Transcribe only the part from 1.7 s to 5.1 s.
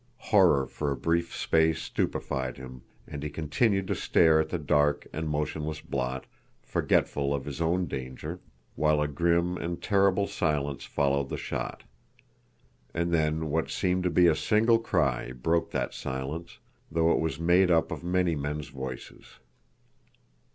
stupefied him, and he continued to stare at the dark